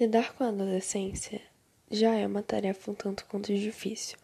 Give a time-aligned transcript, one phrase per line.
[0.00, 1.40] Lidar com a adolescência
[1.90, 4.16] já é uma tarefa um tanto quanto difícil,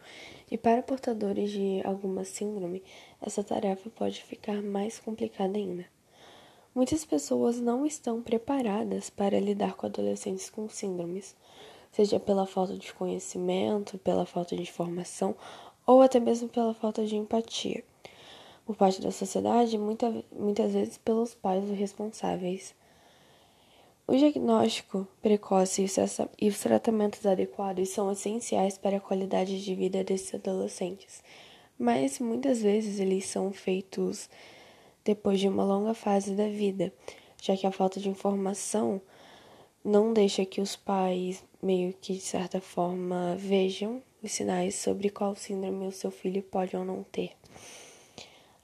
[0.48, 2.80] e para portadores de alguma síndrome,
[3.20, 5.84] essa tarefa pode ficar mais complicada ainda.
[6.72, 11.34] Muitas pessoas não estão preparadas para lidar com adolescentes com síndromes,
[11.90, 15.34] seja pela falta de conhecimento, pela falta de informação
[15.84, 17.82] ou até mesmo pela falta de empatia.
[18.64, 22.76] Por parte da sociedade, muita, muitas vezes pelos pais responsáveis.
[24.06, 25.86] O diagnóstico precoce
[26.38, 31.24] e os tratamentos adequados são essenciais para a qualidade de vida desses adolescentes,
[31.78, 34.28] mas muitas vezes eles são feitos
[35.02, 36.92] depois de uma longa fase da vida,
[37.40, 39.00] já que a falta de informação
[39.82, 45.34] não deixa que os pais, meio que de certa forma, vejam os sinais sobre qual
[45.34, 47.30] síndrome o seu filho pode ou não ter.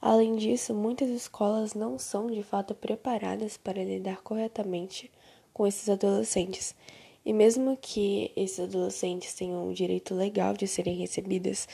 [0.01, 5.11] Além disso, muitas escolas não são de fato preparadas para lidar corretamente
[5.53, 6.73] com esses adolescentes.
[7.23, 11.67] E mesmo que esses adolescentes tenham o direito legal de serem recebidas,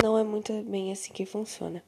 [0.00, 1.82] não é muito bem assim que funciona.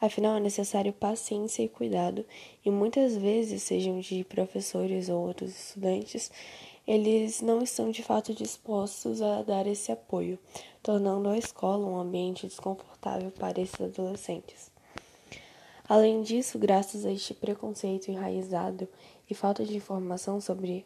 [0.00, 2.24] Afinal, é necessário paciência e cuidado,
[2.64, 6.30] e muitas vezes, sejam de professores ou outros estudantes,
[6.86, 10.38] eles não estão de fato dispostos a dar esse apoio,
[10.80, 14.77] tornando a escola um ambiente desconfortável para esses adolescentes.
[15.88, 18.86] Além disso, graças a este preconceito enraizado
[19.28, 20.84] e falta de informação sobre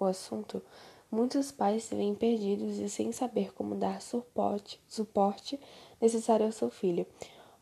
[0.00, 0.62] o assunto,
[1.10, 5.60] muitos pais se veem perdidos e sem saber como dar suporte, suporte
[6.00, 7.06] necessário ao seu filho,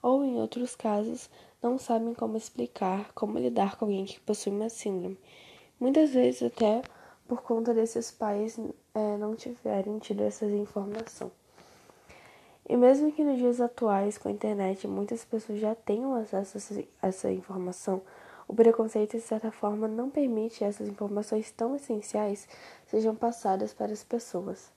[0.00, 1.28] ou em outros casos,
[1.60, 5.18] não sabem como explicar como lidar com alguém que possui uma síndrome.
[5.80, 6.82] Muitas vezes, até
[7.26, 8.60] por conta desses pais
[8.94, 11.32] é, não tiverem tido essa informação.
[12.68, 16.58] E mesmo que nos dias atuais, com a internet, muitas pessoas já tenham acesso
[17.00, 18.02] a essa informação,
[18.48, 22.48] o preconceito, de certa forma, não permite que essas informações tão essenciais
[22.86, 24.75] sejam passadas para as pessoas.